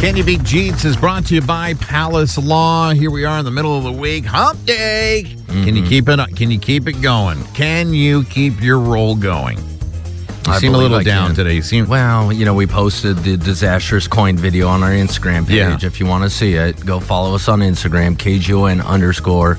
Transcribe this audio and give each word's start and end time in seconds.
Can 0.00 0.16
You 0.16 0.24
Beat 0.24 0.40
Jeetz 0.40 0.86
is 0.86 0.96
brought 0.96 1.26
to 1.26 1.34
you 1.34 1.42
by 1.42 1.74
Palace 1.74 2.38
Law. 2.38 2.90
Here 2.90 3.10
we 3.10 3.26
are 3.26 3.38
in 3.38 3.44
the 3.44 3.50
middle 3.50 3.76
of 3.76 3.84
the 3.84 3.92
week, 3.92 4.24
hump 4.24 4.64
day. 4.64 5.24
Can 5.24 5.36
Mm-hmm. 5.64 5.76
you 5.76 5.82
keep 5.86 6.08
it? 6.08 6.36
Can 6.36 6.50
you 6.50 6.58
keep 6.58 6.88
it 6.88 7.02
going? 7.02 7.42
Can 7.52 7.92
you 7.92 8.24
keep 8.24 8.62
your 8.62 8.78
roll 8.78 9.14
going? 9.14 9.58
You 9.58 10.52
I 10.54 10.58
seem 10.58 10.74
a 10.74 10.78
little 10.78 10.96
I 10.98 11.02
down 11.02 11.26
can. 11.28 11.36
today. 11.36 11.54
You 11.54 11.62
seem 11.62 11.86
Well, 11.86 12.32
you 12.32 12.46
know, 12.46 12.54
we 12.54 12.66
posted 12.66 13.18
the 13.18 13.36
disastrous 13.36 14.08
coin 14.08 14.36
video 14.38 14.68
on 14.68 14.82
our 14.82 14.90
Instagram 14.90 15.46
page. 15.46 15.56
Yeah. 15.56 15.86
If 15.86 16.00
you 16.00 16.06
want 16.06 16.24
to 16.24 16.30
see 16.30 16.54
it, 16.54 16.84
go 16.86 16.98
follow 16.98 17.34
us 17.34 17.46
on 17.48 17.60
Instagram, 17.60 18.16
KGON 18.16 18.82
underscore 18.86 19.58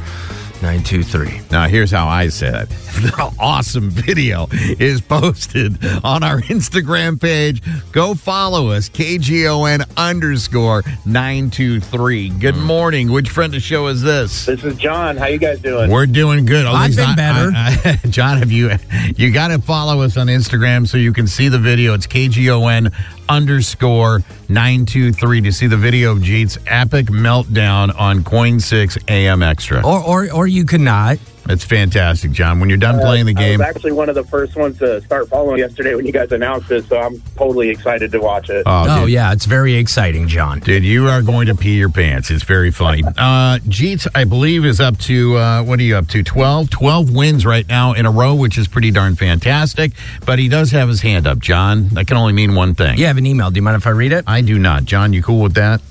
923. 0.62 1.42
Now, 1.52 1.68
here's 1.68 1.92
how 1.92 2.08
I 2.08 2.30
said 2.30 2.70
it. 2.70 2.70
The 3.02 3.34
awesome 3.40 3.90
video 3.90 4.48
is 4.52 5.02
posted 5.02 5.84
on 6.04 6.24
our 6.24 6.42
Instagram 6.42 7.20
page. 7.20 7.62
Go 7.92 8.14
follow 8.14 8.70
us, 8.70 8.90
KGON 8.90 9.90
underscore 9.98 10.84
923. 11.06 12.30
Good 12.30 12.56
Mm. 12.56 12.64
morning. 12.66 13.12
Which 13.12 13.30
friend 13.30 13.56
of 13.56 13.62
show 13.64 13.88
is 13.88 14.02
this? 14.02 14.46
This 14.46 14.64
is 14.64 14.76
John. 14.76 15.18
How 15.18 15.28
you 15.28 15.38
guys 15.40 15.60
doing? 15.60 15.90
We're 15.90 16.06
doing 16.06 16.46
good. 16.46 16.66
At 16.68 16.74
I've 16.76 16.88
least 16.90 16.98
been 17.00 17.10
I- 17.10 17.16
better. 17.16 17.52
I- 17.56 18.00
I- 18.04 18.08
John, 18.10 18.38
have 18.40 18.52
you 18.52 18.72
you 19.16 19.32
got 19.32 19.48
to 19.48 19.60
follow 19.60 20.02
us 20.02 20.18
on 20.18 20.28
Instagram 20.28 20.88
so 20.88 20.98
you 20.98 21.14
can 21.14 21.28
see 21.28 21.48
the 21.48 21.60
video. 21.60 21.94
It's 21.94 22.08
KGON 22.08 22.92
underscore 23.32 24.22
923 24.50 25.42
to 25.42 25.52
see 25.52 25.68
the 25.68 25.78
video 25.78 26.12
of 26.12 26.20
Jeetz's 26.20 26.60
epic 26.68 27.06
meltdown 27.08 27.98
on 27.98 28.24
Coin 28.24 28.60
6 28.60 28.98
AM 29.08 29.42
Extra. 29.42 29.86
Or, 29.86 30.00
or, 30.00 30.32
or 30.32 30.48
you 30.48 30.66
could 30.66 30.82
not. 30.82 31.18
It's 31.50 31.66
fantastic, 31.66 32.32
John. 32.32 32.60
When 32.60 32.70
you're 32.70 32.78
done 32.78 33.00
playing 33.00 33.26
the 33.26 33.34
game, 33.34 33.44
I 33.44 33.50
game, 33.50 33.60
was 33.60 33.68
actually 33.68 33.92
one 33.94 34.10
of 34.10 34.16
the 34.16 34.24
first 34.24 34.56
ones 34.56 34.78
to 34.80 35.02
start 35.02 35.28
following 35.28 35.58
yesterday 35.60 35.96
when 35.96 36.06
you 36.06 36.12
guys 36.14 36.32
announced 36.32 36.70
it, 36.72 36.86
so 36.86 37.00
I'm 37.02 37.20
totally 37.36 37.70
excited 37.70 38.12
to 38.12 38.20
watch 38.20 38.50
it. 38.50 38.64
oh, 38.66 38.86
Oh, 39.02 39.06
yeah, 39.06 39.34
it's 39.34 39.46
very 39.46 39.74
exciting, 39.76 40.28
John. 40.28 40.60
Dude, 40.60 40.84
you 40.84 41.08
are 41.10 41.22
going 41.22 41.48
to 41.48 41.56
pee 41.56 41.78
your 41.78 41.90
pants. 41.90 42.30
It's 42.30 42.44
very 42.44 42.72
funny. 42.72 43.04
Uh, 43.18 43.60
Jeetz, 43.68 44.08
I 44.16 44.24
believe, 44.24 44.66
is 44.66 44.80
up 44.80 44.98
to, 45.00 45.38
uh, 45.38 45.64
what 45.64 45.80
are 45.80 45.84
you 45.84 45.96
up 45.96 46.08
to? 46.10 46.24
12? 46.24 46.70
12 46.70 47.14
wins 47.14 47.46
right 47.46 47.68
now 47.68 47.94
in 47.94 48.06
a 48.06 48.12
row, 48.12 48.34
which 48.34 48.58
is 48.58 48.68
pretty 48.68 48.90
darn 48.92 49.16
fantastic. 49.16 49.92
But 50.26 50.40
he 50.40 50.48
does 50.48 50.72
have 50.72 50.88
his 50.90 51.02
hand 51.02 51.28
up, 51.28 51.40
John. 51.40 51.90
That 51.90 52.08
can 52.08 52.18
only 52.18 52.34
mean 52.34 52.56
one 52.56 52.74
thing. 52.74 52.98
You 52.98 53.06
have 53.06 53.18
an 53.18 53.26
email. 53.26 53.52
Do 53.52 53.58
you 53.58 53.62
mind 53.62 53.78
if 53.78 53.86
I 53.86 53.92
read 53.92 54.12
it? 54.12 54.24
I 54.28 54.42
do 54.42 54.58
not. 54.58 54.86
John, 54.86 55.14
you 55.14 55.22
cool 55.22 55.42
with 55.42 55.54
that? 55.56 55.82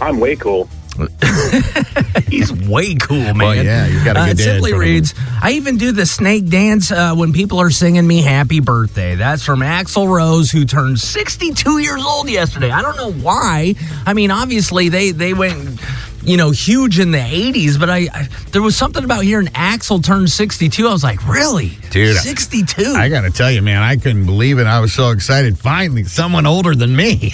I'm 0.00 0.18
way 0.20 0.34
cool. 0.36 0.68
He's 2.28 2.52
way 2.52 2.94
cool, 2.94 3.16
man. 3.18 3.38
Well, 3.38 3.54
yeah, 3.56 3.86
you've 3.86 4.04
got 4.04 4.16
a 4.16 4.20
Uh, 4.20 4.26
good 4.26 4.40
it 4.40 4.42
simply 4.42 4.72
him. 4.72 4.78
reads, 4.78 5.14
I 5.42 5.52
even 5.52 5.76
do 5.76 5.92
the 5.92 6.06
snake 6.06 6.48
dance 6.48 6.90
uh, 6.90 7.14
when 7.14 7.32
people 7.32 7.60
are 7.60 7.70
singing 7.70 8.06
me 8.06 8.22
happy 8.22 8.60
birthday. 8.60 9.14
That's 9.16 9.42
from 9.44 9.60
Axl 9.60 10.08
Rose, 10.08 10.50
who 10.50 10.64
turned 10.64 10.98
62 11.00 11.78
years 11.78 12.04
old 12.04 12.28
yesterday. 12.28 12.70
I 12.70 12.82
don't 12.82 12.96
know 12.96 13.12
why. 13.12 13.74
I 14.06 14.14
mean, 14.14 14.30
obviously, 14.30 14.88
they, 14.88 15.10
they 15.10 15.34
went, 15.34 15.80
you 16.24 16.36
know, 16.36 16.50
huge 16.50 16.98
in 16.98 17.10
the 17.10 17.18
80s, 17.18 17.78
but 17.78 17.90
I, 17.90 18.08
I 18.12 18.28
there 18.50 18.62
was 18.62 18.76
something 18.76 19.04
about 19.04 19.24
hearing 19.24 19.46
Axl 19.48 20.02
turn 20.02 20.26
62. 20.26 20.86
I 20.86 20.92
was 20.92 21.04
like, 21.04 21.26
really? 21.28 21.70
Dude, 21.90 22.16
62? 22.16 22.94
I 22.96 23.08
got 23.08 23.22
to 23.22 23.30
tell 23.30 23.50
you, 23.50 23.62
man, 23.62 23.82
I 23.82 23.96
couldn't 23.96 24.26
believe 24.26 24.58
it. 24.58 24.66
I 24.66 24.80
was 24.80 24.92
so 24.92 25.10
excited. 25.10 25.58
Finally, 25.58 26.04
someone 26.04 26.46
older 26.46 26.74
than 26.74 26.96
me. 26.96 27.14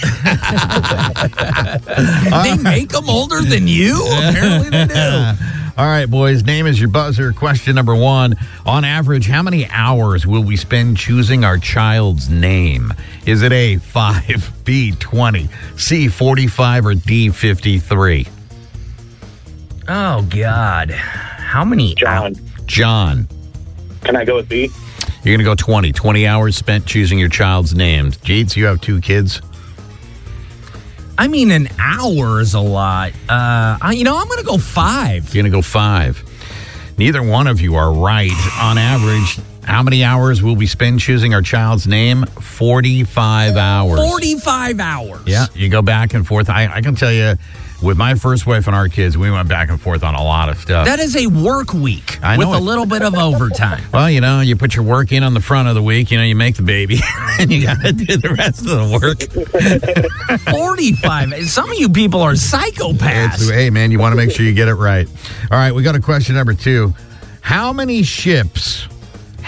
they 2.43 2.57
make 2.57 2.89
them 2.89 3.09
older 3.09 3.41
than 3.41 3.67
you? 3.67 4.05
Apparently 4.11 4.69
they 4.69 4.85
do. 4.87 5.33
All 5.77 5.87
right, 5.87 6.05
boys, 6.05 6.43
name 6.43 6.67
is 6.67 6.79
your 6.79 6.89
buzzer. 6.89 7.31
Question 7.31 7.75
number 7.75 7.95
one. 7.95 8.35
On 8.65 8.83
average, 8.83 9.27
how 9.27 9.41
many 9.41 9.67
hours 9.69 10.27
will 10.27 10.43
we 10.43 10.57
spend 10.57 10.97
choosing 10.97 11.45
our 11.45 11.57
child's 11.57 12.29
name? 12.29 12.93
Is 13.25 13.41
it 13.41 13.53
A, 13.53 13.77
5, 13.77 14.65
B, 14.65 14.91
20, 14.91 15.49
C, 15.77 16.09
45, 16.09 16.85
or 16.85 16.93
D, 16.93 17.29
53? 17.29 18.27
Oh, 19.93 20.25
God. 20.29 20.89
How 20.89 21.65
many 21.65 21.95
John, 21.95 22.33
John, 22.65 23.27
can 24.05 24.15
I 24.15 24.23
go 24.23 24.37
with 24.37 24.47
B? 24.47 24.69
you're 25.21 25.35
going 25.35 25.39
to 25.39 25.43
go 25.43 25.53
20. 25.53 25.91
20 25.91 26.27
hours 26.27 26.55
spent 26.55 26.85
choosing 26.85 27.19
your 27.19 27.27
child's 27.27 27.75
name. 27.75 28.11
Jeetz, 28.11 28.55
you 28.55 28.67
have 28.67 28.79
two 28.79 29.01
kids. 29.01 29.41
I 31.17 31.27
mean, 31.27 31.51
an 31.51 31.67
hour 31.77 32.39
is 32.39 32.53
a 32.53 32.61
lot. 32.61 33.11
Uh, 33.27 33.77
I, 33.81 33.91
you 33.91 34.05
know, 34.05 34.17
I'm 34.17 34.29
going 34.29 34.39
to 34.39 34.45
go 34.45 34.57
five. 34.57 35.25
You're 35.35 35.43
going 35.43 35.51
to 35.51 35.57
go 35.57 35.61
five. 35.61 36.23
Neither 36.97 37.21
one 37.21 37.47
of 37.47 37.59
you 37.59 37.75
are 37.75 37.91
right. 37.91 38.31
On 38.61 38.77
average, 38.77 39.39
how 39.63 39.83
many 39.83 40.03
hours 40.03 40.41
will 40.43 40.55
we 40.55 40.65
spend 40.67 40.99
choosing 40.99 41.33
our 41.33 41.41
child's 41.41 41.87
name? 41.87 42.25
45 42.25 43.55
hours. 43.57 43.99
45 43.99 44.79
hours. 44.79 45.21
Yeah, 45.25 45.45
you 45.53 45.69
go 45.69 45.81
back 45.81 46.13
and 46.13 46.25
forth. 46.25 46.49
I, 46.49 46.67
I 46.73 46.81
can 46.81 46.95
tell 46.95 47.11
you, 47.11 47.35
with 47.81 47.97
my 47.97 48.13
first 48.15 48.45
wife 48.45 48.67
and 48.67 48.75
our 48.75 48.87
kids, 48.87 49.17
we 49.17 49.31
went 49.31 49.47
back 49.49 49.69
and 49.69 49.81
forth 49.81 50.03
on 50.03 50.13
a 50.13 50.23
lot 50.23 50.49
of 50.49 50.57
stuff. 50.59 50.85
That 50.85 50.99
is 50.99 51.15
a 51.15 51.25
work 51.27 51.73
week 51.73 52.23
I 52.23 52.37
with 52.37 52.47
know 52.47 52.53
a 52.53 52.57
it. 52.57 52.61
little 52.61 52.85
bit 52.85 53.01
of 53.01 53.15
overtime. 53.15 53.83
well, 53.91 54.09
you 54.09 54.21
know, 54.21 54.41
you 54.41 54.55
put 54.55 54.75
your 54.75 54.83
work 54.85 55.11
in 55.11 55.23
on 55.23 55.33
the 55.33 55.41
front 55.41 55.67
of 55.67 55.73
the 55.75 55.81
week, 55.81 56.11
you 56.11 56.17
know, 56.19 56.23
you 56.23 56.35
make 56.35 56.55
the 56.57 56.61
baby, 56.63 56.99
and 57.39 57.51
you 57.51 57.63
got 57.65 57.81
to 57.81 57.91
do 57.91 58.17
the 58.17 58.33
rest 58.35 58.59
of 58.61 58.65
the 58.67 58.99
work. 59.01 59.21
45. 60.51 61.49
Some 61.49 61.71
of 61.71 61.77
you 61.79 61.89
people 61.89 62.21
are 62.21 62.33
It's, 62.33 62.51
psychopaths. 62.51 63.51
hey, 63.51 63.69
man, 63.69 63.91
you 63.91 63.99
want 63.99 64.11
to 64.13 64.17
make 64.17 64.31
sure 64.31 64.45
you 64.45 64.53
get 64.53 64.67
it 64.67 64.75
right. 64.75 65.07
All 65.51 65.57
right, 65.57 65.73
we 65.73 65.81
got 65.83 65.95
a 65.95 65.99
question 66.01 66.35
number 66.35 66.53
two. 66.53 66.93
How 67.41 67.73
many 67.73 68.03
ships, 68.03 68.87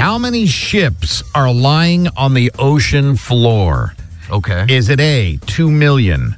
how 0.04 0.18
many 0.18 0.46
ships 0.46 1.24
are 1.34 1.50
lying 1.50 2.10
on 2.18 2.34
the 2.34 2.52
ocean 2.60 3.16
floor? 3.16 3.94
Okay. 4.30 4.66
Is 4.68 4.90
it 4.90 5.00
A, 5.00 5.40
2 5.46 5.72
million, 5.72 6.36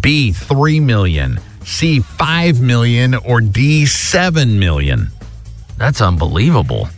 B, 0.00 0.30
3 0.30 0.78
million, 0.78 1.40
C, 1.64 1.98
5 1.98 2.60
million, 2.60 3.16
or 3.16 3.40
D, 3.40 3.84
7 3.84 4.60
million? 4.60 5.08
That's 5.76 6.00
unbelievable. 6.00 6.88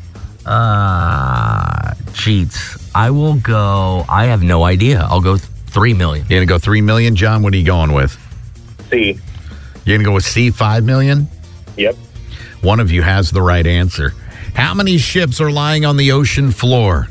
Uh, 0.44 1.94
Jeetz. 2.12 2.91
I 2.94 3.11
will 3.11 3.37
go. 3.37 4.05
I 4.06 4.26
have 4.26 4.43
no 4.43 4.65
idea. 4.65 5.06
I'll 5.08 5.23
go 5.23 5.38
th- 5.38 5.49
3 5.69 5.94
million. 5.94 6.26
You're 6.29 6.44
going 6.44 6.47
to 6.47 6.55
go 6.55 6.58
3 6.58 6.82
million? 6.82 7.17
John, 7.17 7.43
what 7.43 7.55
are 7.55 7.56
you 7.56 7.65
going 7.65 7.94
with? 7.94 8.19
C. 8.91 9.19
You're 9.87 9.97
going 9.97 10.00
to 10.00 10.05
go 10.05 10.12
with 10.12 10.26
C, 10.26 10.50
5 10.50 10.85
million? 10.85 11.26
Yep. 11.79 11.97
One 12.61 12.81
of 12.81 12.93
you 12.93 13.00
has 13.00 13.31
the 13.31 13.41
right 13.41 13.67
answer. 13.67 14.12
How 14.55 14.75
many 14.75 14.99
ships 14.99 15.41
are 15.41 15.51
lying 15.51 15.85
on 15.85 15.97
the 15.97 16.13
ocean 16.13 16.51
floor? 16.51 17.09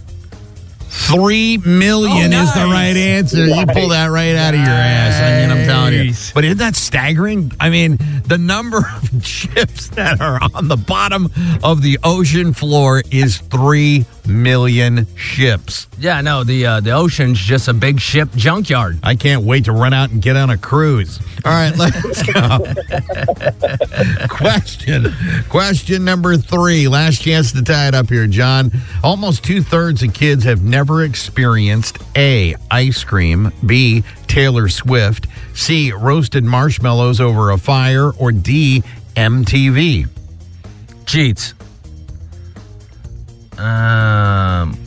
Three 0.93 1.57
million 1.57 2.33
Oh, 2.33 2.43
is 2.43 2.53
the 2.53 2.65
right 2.65 2.97
answer. 2.97 3.45
You 3.45 3.65
pull 3.65 3.89
that 3.89 4.07
right 4.07 4.35
out 4.35 4.53
of 4.53 4.59
your 4.59 4.69
ass. 4.69 5.21
I 5.21 5.41
mean, 5.47 5.57
I'm 5.57 5.65
telling 5.65 5.93
you. 5.93 6.13
But 6.33 6.43
isn't 6.43 6.57
that 6.57 6.75
staggering? 6.75 7.51
I 7.59 7.69
mean, 7.69 7.97
The 8.25 8.37
number 8.37 8.77
of 9.13 9.25
ships 9.25 9.87
that 9.89 10.19
are 10.21 10.39
on 10.53 10.67
the 10.67 10.75
bottom 10.77 11.31
of 11.63 11.81
the 11.81 11.97
ocean 12.03 12.53
floor 12.53 13.03
is 13.09 13.37
3 13.37 14.05
million 14.27 15.07
ships. 15.15 15.87
Yeah, 15.99 16.21
no, 16.21 16.43
the 16.43 16.65
uh, 16.65 16.79
the 16.79 16.91
ocean's 16.91 17.39
just 17.39 17.67
a 17.67 17.73
big 17.73 17.99
ship 17.99 18.29
junkyard. 18.35 18.99
I 19.03 19.15
can't 19.15 19.43
wait 19.43 19.65
to 19.65 19.71
run 19.71 19.93
out 19.93 20.11
and 20.11 20.21
get 20.21 20.35
on 20.35 20.49
a 20.49 20.57
cruise. 20.57 21.19
All 21.43 21.51
right, 21.51 21.75
let's 21.75 22.23
go. 22.23 22.59
question. 24.29 25.13
Question 25.49 26.05
number 26.05 26.37
three. 26.37 26.87
Last 26.87 27.21
chance 27.21 27.51
to 27.53 27.61
tie 27.63 27.87
it 27.87 27.95
up 27.95 28.09
here, 28.09 28.27
John. 28.27 28.71
Almost 29.03 29.43
two 29.43 29.61
thirds 29.61 30.03
of 30.03 30.13
kids 30.13 30.43
have 30.43 30.63
never 30.63 31.03
experienced 31.03 31.97
A, 32.15 32.55
ice 32.69 33.03
cream, 33.03 33.51
B, 33.65 34.03
Taylor 34.27 34.69
Swift, 34.69 35.27
C, 35.53 35.91
roasted 35.91 36.43
marshmallows 36.43 37.19
over 37.19 37.51
a 37.51 37.57
fire, 37.57 38.11
or 38.11 38.31
D, 38.31 38.83
MTV. 39.15 40.07
Jeetz. 41.05 41.53
Um, 43.57 44.77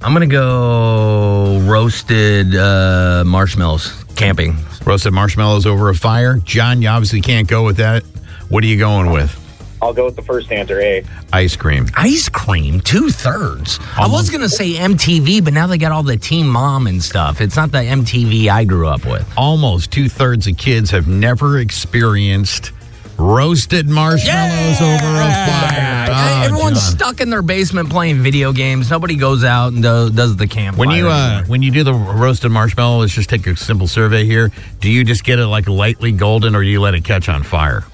I'm 0.00 0.12
gonna 0.12 0.26
go 0.26 1.60
roasted 1.60 2.54
uh, 2.54 3.24
marshmallows 3.26 4.04
camping. 4.16 4.56
Roasted 4.84 5.12
marshmallows 5.12 5.66
over 5.66 5.88
a 5.90 5.94
fire. 5.94 6.38
John, 6.38 6.80
you 6.82 6.88
obviously 6.88 7.20
can't 7.20 7.46
go 7.48 7.64
with 7.64 7.76
that. 7.76 8.02
What 8.48 8.64
are 8.64 8.66
you 8.66 8.78
going 8.78 9.10
with? 9.10 9.44
I'll 9.80 9.92
go 9.92 10.06
with 10.06 10.16
the 10.16 10.22
first 10.22 10.50
answer, 10.50 10.80
A. 10.80 11.04
Ice 11.32 11.54
cream. 11.54 11.86
Ice 11.96 12.28
cream, 12.28 12.80
two 12.80 13.10
thirds. 13.10 13.78
I 13.96 14.08
was 14.08 14.30
gonna 14.30 14.48
say 14.48 14.72
MTV, 14.74 15.44
but 15.44 15.52
now 15.52 15.66
they 15.66 15.78
got 15.78 15.92
all 15.92 16.02
the 16.02 16.16
Teen 16.16 16.48
Mom 16.48 16.86
and 16.86 17.02
stuff. 17.02 17.40
It's 17.40 17.56
not 17.56 17.70
the 17.70 17.78
MTV 17.78 18.48
I 18.48 18.64
grew 18.64 18.88
up 18.88 19.04
with. 19.04 19.30
Almost 19.36 19.92
two 19.92 20.08
thirds 20.08 20.46
of 20.46 20.56
kids 20.56 20.90
have 20.90 21.06
never 21.06 21.58
experienced 21.58 22.72
roasted 23.18 23.88
marshmallows 23.88 24.80
over 24.80 24.94
a 24.94 25.30
fire. 25.46 26.06
Oh, 26.10 26.42
Everyone's 26.44 26.80
John. 26.80 26.96
stuck 26.96 27.20
in 27.20 27.30
their 27.30 27.42
basement 27.42 27.90
playing 27.90 28.18
video 28.22 28.52
games. 28.52 28.90
Nobody 28.90 29.16
goes 29.16 29.44
out 29.44 29.72
and 29.72 29.82
do, 29.82 30.10
does 30.10 30.36
the 30.36 30.46
campfire. 30.46 30.86
When 30.86 30.96
you 30.96 31.08
uh, 31.08 31.44
when 31.46 31.62
you 31.62 31.70
do 31.70 31.84
the 31.84 31.94
roasted 31.94 32.50
marshmallow, 32.50 33.00
let's 33.00 33.12
just 33.12 33.28
take 33.28 33.46
a 33.46 33.56
simple 33.56 33.86
survey 33.86 34.24
here. 34.24 34.50
Do 34.80 34.90
you 34.90 35.04
just 35.04 35.24
get 35.24 35.38
it 35.38 35.46
like 35.46 35.68
lightly 35.68 36.12
golden, 36.12 36.54
or 36.54 36.62
do 36.62 36.68
you 36.68 36.80
let 36.80 36.94
it 36.94 37.04
catch 37.04 37.28
on 37.28 37.42
fire? 37.42 37.84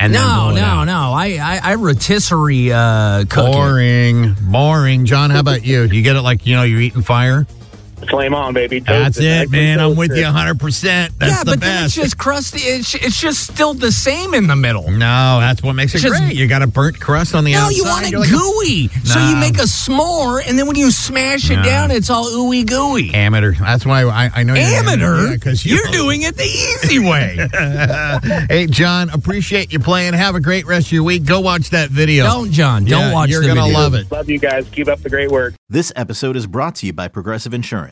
And 0.00 0.12
no, 0.12 0.50
no, 0.52 0.82
no. 0.84 1.12
I 1.12 1.38
I, 1.40 1.60
I 1.62 1.74
rotisserie 1.76 2.72
uh, 2.72 3.24
cook 3.28 3.48
it. 3.48 3.52
Boring, 3.52 4.34
boring. 4.50 5.04
John, 5.06 5.30
how 5.30 5.38
about 5.40 5.64
you? 5.64 5.86
Do 5.86 5.96
you 5.96 6.02
get 6.02 6.16
it 6.16 6.22
like 6.22 6.44
you 6.46 6.56
know 6.56 6.64
you're 6.64 6.80
eating 6.80 7.02
fire? 7.02 7.46
Flame 8.08 8.34
on, 8.34 8.52
baby. 8.52 8.80
That's 8.80 9.16
Toasted, 9.16 9.24
nice 9.24 9.42
it, 9.44 9.50
man. 9.50 9.80
I'm 9.80 9.96
with 9.96 10.08
toasted. 10.08 10.18
you 10.18 10.24
100. 10.24 10.60
percent 10.60 11.18
That's 11.18 11.32
yeah, 11.32 11.44
the 11.44 11.50
but 11.52 11.60
then 11.60 11.84
it's 11.84 11.94
just 11.94 12.18
crusty. 12.18 12.60
It's, 12.60 12.94
it's 12.94 13.20
just 13.20 13.52
still 13.52 13.74
the 13.74 13.92
same 13.92 14.34
in 14.34 14.46
the 14.48 14.56
middle. 14.56 14.90
no, 14.90 15.38
that's 15.40 15.62
what 15.62 15.74
makes 15.74 15.92
it 15.94 15.98
It's 15.98 16.04
just- 16.04 16.20
great. 16.20 16.34
You 16.36 16.46
got 16.48 16.62
a 16.62 16.66
burnt 16.66 17.00
crust 17.00 17.34
on 17.34 17.44
the 17.44 17.52
No, 17.52 17.60
outside. 17.60 17.76
you 17.76 17.84
want 17.84 18.06
it 18.06 18.10
You're 18.10 18.20
like 18.20 18.28
a 18.28 18.32
gooey. 18.32 18.88
So 19.04 19.18
you 19.28 19.36
make 19.36 19.56
a 19.58 19.62
s'more, 19.62 20.42
and 20.46 20.58
then 20.58 20.66
when 20.66 20.76
you 20.76 20.90
smash 20.90 21.50
it 21.50 21.56
No. 21.56 21.62
down, 21.62 21.90
it's 21.90 22.10
all 22.10 22.26
ooey 22.26 22.66
gooey. 22.66 23.14
amateur. 23.14 23.52
That's 23.52 23.86
why 23.86 24.02
I, 24.04 24.30
I 24.34 24.42
know 24.42 24.54
you're 24.54 24.62
Amateur? 24.64 25.32
because 25.32 25.64
You're 25.64 25.86
doing 25.92 26.22
it 26.22 26.36
the 26.36 26.44
easy 26.44 26.98
way. 26.98 27.38
Hey, 28.48 28.66
John, 28.66 29.10
appreciate 29.10 29.72
you 29.72 29.78
playing. 29.78 30.14
Have 30.14 30.34
a 30.34 30.40
great 30.40 30.66
rest 30.66 30.88
of 30.88 30.92
your 30.92 31.02
week. 31.04 31.24
Go 31.24 31.40
watch 31.40 31.70
that 31.70 31.90
video. 31.90 32.24
don't, 32.24 32.50
John. 32.50 32.84
Don't 32.84 33.00
Yeah, 33.08 33.12
watch 33.12 33.30
You're 33.30 33.42
the 33.42 33.48
gonna 33.48 33.62
video. 33.62 33.78
love 33.78 33.94
it. 33.94 34.10
Love 34.10 34.28
you 34.28 34.38
guys. 34.38 34.68
Keep 34.70 34.88
up 34.88 35.00
the 35.00 35.10
great 35.10 35.30
work. 35.30 35.54
This 35.68 35.92
episode 35.96 36.36
is 36.36 36.46
brought 36.46 36.74
to 36.76 36.86
you 36.86 36.92
by 36.92 37.08
Progressive 37.08 37.54
Insurance. 37.54 37.91